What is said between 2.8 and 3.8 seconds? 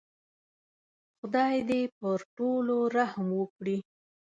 رحم وکړي.